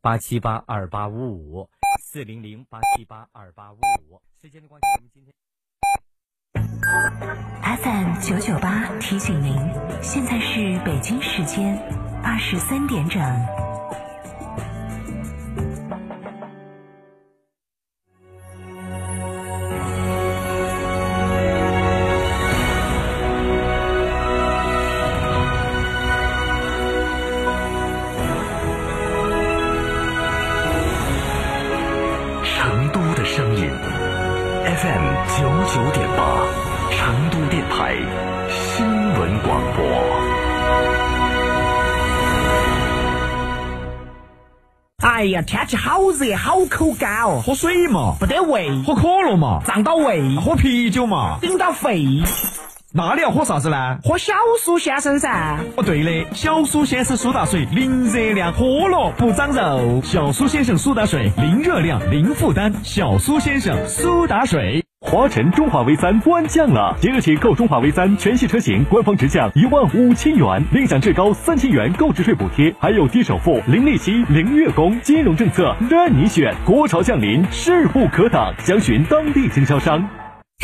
[0.00, 1.68] 八七八二八五五
[2.00, 4.20] 四零零八七八二八五五。
[4.40, 5.32] 时间的关系，我们今天。
[7.78, 9.56] FM 九九八提醒您，
[10.02, 11.76] 现在是北京时间
[12.22, 13.63] 二十三点整。
[33.36, 33.68] 声音
[34.64, 35.04] ，FM
[35.36, 35.42] 九
[35.74, 36.46] 九点八，
[36.92, 37.96] 成都电台
[38.48, 39.84] 新闻广播。
[44.98, 52.06] 哎呀，天气好热，好口干哦，喝水嘛，不得胃，喝可乐嘛，胀到胃，喝啤酒嘛，顶到肺。
[52.96, 53.98] 那你要喝啥子呢？
[54.04, 55.58] 喝小苏先生噻。
[55.74, 60.00] 哦，对的，小苏先生苏打水，零热量，喝了不长肉。
[60.04, 62.72] 小苏先生苏打水，零热量，零负担。
[62.84, 64.84] 小苏先生苏打水。
[65.00, 76.54] 华晨中华 V 三官降了，即日起购中华 V 三全系车型，官方直降一万五千元，另享至高三千元购置税补贴，还有低首付、零利息、零月供，金融政策任你选。
[76.64, 80.08] 国潮降临，势不可挡，详询当地经销商。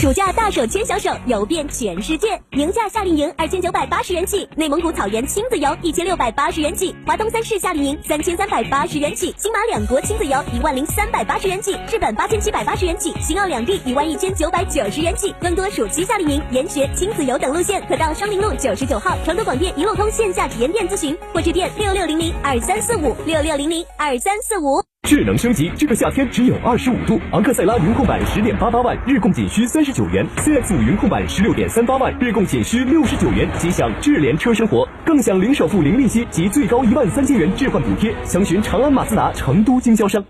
[0.00, 15.34] 暑假大手牵小手，游遍全世界，宁夏夏令营二千九百八十元起，内蒙古草原亲子游一千六百八十元起，华东三市夏令营三千三百八十元起，新马两国亲子游一万零三百八十元起，日本八千七百八十元起，新奥两地一万一千九百九十元起。
[15.38, 24.82] 更多暑期夏令营、研学、亲子游等路线，可到双林路九十九号成都广电一路通线下体验店咨询，或致电六六零零二三四五六六零零二三四五。
[25.02, 27.20] 智能升级，这个夏天只有二十五度。
[27.32, 33.48] 昂克赛拉云控版十点八八万，日供仅需三十九元；CX 五云控版十六点三八万，日供仅需六十九元。
[33.58, 38.14] 即享智联车生活，更享零首付、零利息及最高一万三千元置换补贴。
[38.24, 40.22] 详询长安马自达成都经销商。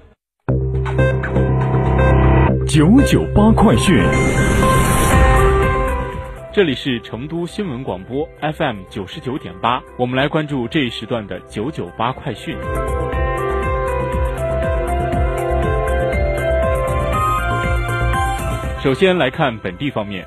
[2.67, 4.03] 九九八快讯。
[6.55, 12.57] 这里是成都新闻广播 FM 九十九点八，我们来关注这一时段的九九八快讯。
[18.83, 20.27] 首先来看本地方面，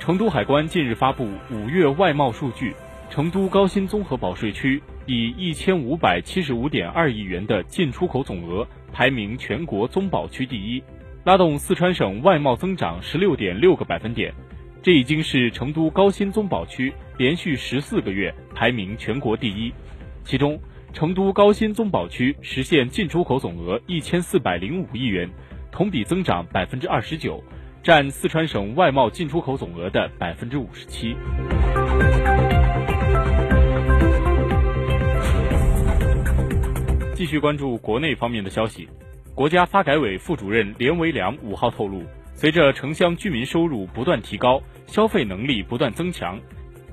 [0.00, 2.74] 成都海关近日发布五月外贸数据，
[3.08, 10.82] 成都高新综合保税区以一千五百七十五点二亿元的进出口总额排名全国综保区第一，
[11.22, 14.34] 拉动四川省外贸增长十六点六个百分点，
[14.82, 19.72] 这已经是成都高新综保区连续十四个月排名全国第一。
[20.24, 20.60] 其中，
[20.92, 25.30] 成都高新综保区实现进出口总额一千四百零五亿元，
[25.70, 27.40] 同比增长百分之二十九。
[27.82, 31.16] 占四川省外贸进出口总额的百分之五十七。
[37.14, 38.86] 继续关注国内方面的消息，
[39.34, 42.02] 国家发改委副主任连维良五号透露，
[42.34, 46.38] 随着城乡居民收入不断提高，消费能力不断增强，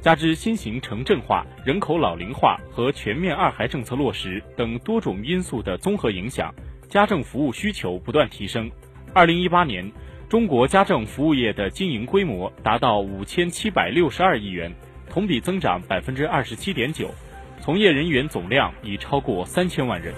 [0.02, 6.54] 加之新型城镇化、人口老龄化和全面二孩政策落实等多种因素的综合影响，
[6.88, 8.72] 家政服务需求不断提升。
[9.14, 9.92] 二零一八年。
[10.30, 14.70] 中国家政服务业的经营规模达到五千七百六十二亿元，
[15.10, 17.10] 同比增长百分之二十七点九，
[17.62, 20.14] 从业人员总量已超过三千万人。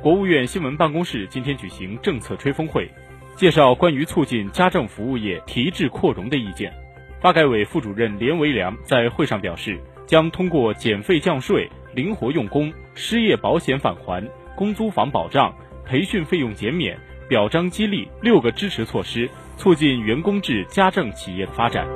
[0.00, 2.88] 国务院新闻办公室今天举行政策吹风会，
[3.34, 6.72] 介绍关于促进家政服务业提质扩容的意见。
[7.20, 14.26] 发改委副主任连维良在会上表示，将通过减费降税、灵活用工、失业保险返还、
[14.56, 16.98] 公租房保障、培训费用减免、
[17.28, 21.86] 表彰激励六个支持措施，促进员工制家政企业的发展。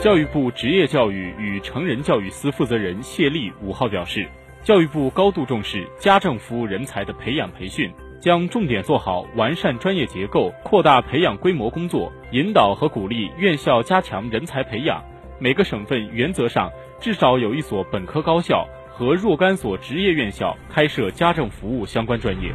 [0.00, 4.26] 教育部职业教育与成人教育司负责人谢丽五号表示，
[4.62, 7.92] 教育部高度重视家政服务人才的培养培训。
[8.20, 15.02] 将重点做好完善专业结构、扩大培养规模工作，引导和鼓励院校加强人才培养。
[15.38, 16.68] 每个省份原则上
[17.00, 22.52] 至少有一所本科高校和若干所职业院校开设家政服务相关专业。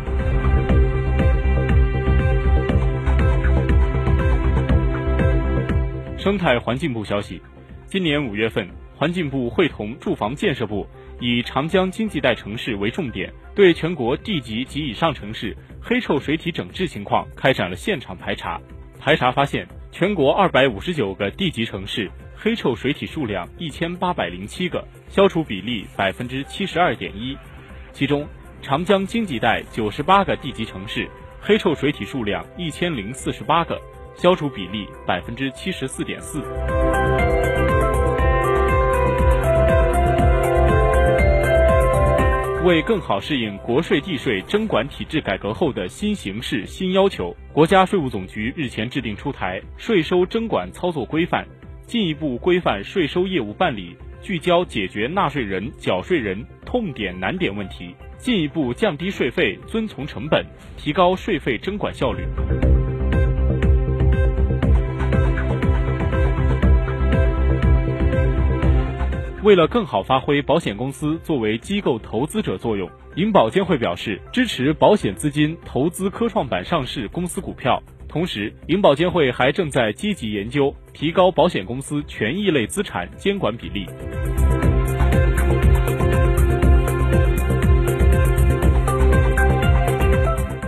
[6.17, 7.41] 生态环境部消息，
[7.85, 10.85] 今年五月份，环境部会同住房建设部。
[11.19, 18.59] 以长江经济带城市为重点，对全国地级及以上城市黑臭水体整治情况开展了现场排查。
[18.99, 27.37] 排查发现，全国二百五十九个地级城市黑臭水体数量一千八百零七个，消除比例百分之七十二点一。
[27.91, 28.27] 其中，
[28.61, 31.07] 长江经济带九十八个地级城市，
[31.41, 33.79] 黑臭水体数量一千零四十八个，
[34.15, 36.41] 消除比例百分之七十四点四。
[42.63, 51.43] 为更好适应国税地税征管体制改革后的新形势新要求，国家税务总局日前制定出台《税收征管操作规范》，
[51.85, 60.45] 进一步规范税收业务办理，聚焦解决纳税人、缴税人痛点难点问题，进一步降低税费，遵从成本，
[60.77, 62.23] 提高税费征管效率。
[69.43, 77.83] 为了更好发挥保险公司作为机构投资者作用，银保监会表示支持保险资金投资科创板上市公司股票。
[78.07, 83.85] 同时，银保监会还正在积极研究提高保险公司权益类资产监管比例。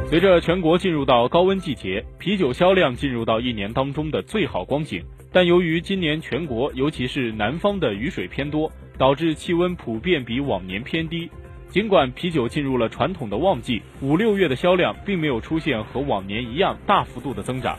[0.09, 5.01] 随着全国进入到高温季节，啤酒销量进入到一年当中的最好光景。
[5.35, 11.29] 但由于今年全国尤其是南方的雨水偏多，导致气温普遍比往年偏低。
[11.67, 17.77] 尽管啤酒进入了传统的旺季，五六月的销量并没有出现和往年一样大幅度的增长。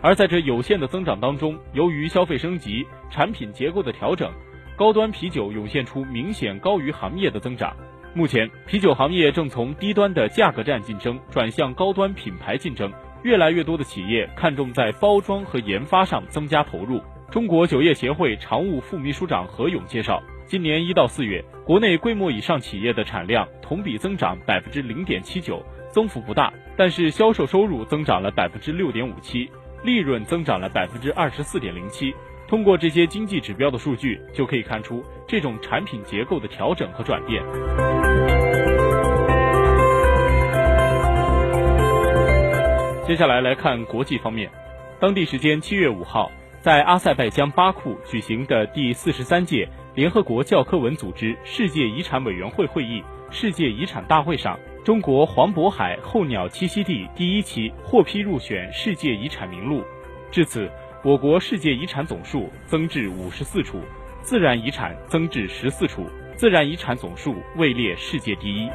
[0.00, 4.32] 而在这有限的增长当中，由于消费升级、产品结构的调整，
[4.74, 7.76] 高端啤酒涌现出明显高于行业的增长。
[8.14, 12.90] 目前，啤酒行业正从低端的价格战竞争转向高端品牌竞争。
[13.24, 17.02] 越来越多的企业看重在包装和研发上增加投入。
[17.30, 29.50] 中国酒业协会常务副秘书长何勇介绍，今年一到四月，国内规模以上企业的产量同比增长百分之零点七九，增幅不大，但是销售收入增长了百分之六点五七，
[29.82, 32.14] 利润增长了百分之二十四点零七。
[32.46, 37.42] 通过这些经济指标的数据，就可以看出这种产品结构的调整和转变。
[43.06, 44.50] 接下来来看国际方面，
[44.98, 59.84] 当地时间七月五号，在阿塞拜疆巴库举行的第四十三届联合国教科文组织世界遗产委员会会议世界遗产大会上，中国黄渤海候鸟栖息地第一期获批入选世界遗产名录。
[60.30, 60.70] 至此，
[61.02, 63.82] 我国世界遗产总数增至五十四处，
[64.22, 68.70] 自然遗产增至十四处，自然遗产总数位列世界第一。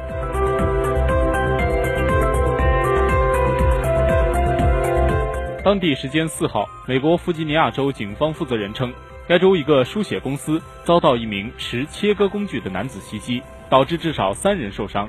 [5.62, 8.90] 当地时间四号，美国弗吉尼亚州警方负责人称，
[9.28, 15.06] 该州一个书写公司遭到一名持切割工具的男子袭击，导致至少三人受伤。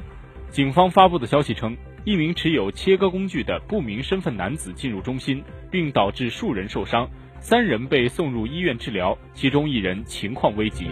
[0.49, 7.09] 警方发布的消息称，一名持有切割工具的不明身份男子进入中心，并导致数人受伤，
[7.39, 10.87] 三人被送入医院治疗，其中一人情况危急。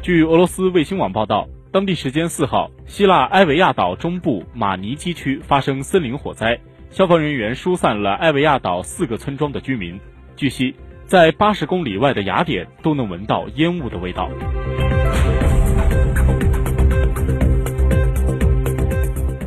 [0.00, 1.48] 据俄罗斯卫星网报道。
[1.74, 6.56] 当地时间四号，希腊埃维亚岛中部马尼基区发生森林火灾，
[6.88, 9.98] 消防人员疏散了埃维亚岛四个村庄的居民。
[10.36, 14.30] 据悉，在八十公里外的雅典都能闻到烟雾的味道。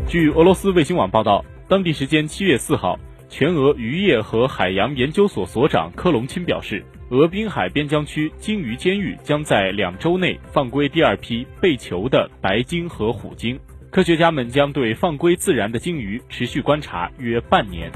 [0.09, 6.83] 据俄罗斯卫星网报道，当地时间七月四号，全俄渔业和海洋研究所所长科隆钦表示。
[7.09, 13.57] 俄滨海边疆区鲸鱼监狱将在两周内放归第二批被囚的白鲸和虎鲸。
[13.89, 17.89] 科学家们将对放归自然的鲸鱼持续观察约半年。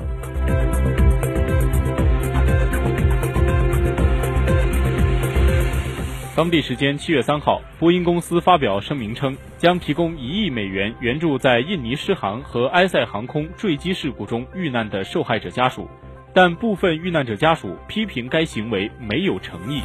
[6.33, 15.89] 当地时间七月三号，波音公司发表声明称，将提供一亿美元援助在印尼失航和埃塞航空坠机事故中遇难的受害者家属。
[16.33, 19.81] 但部分遇难者家属批评该行为没有诚意。